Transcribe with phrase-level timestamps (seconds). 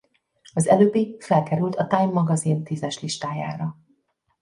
[0.53, 3.77] Az előbbi felkerült a Time magazin tízes listájára.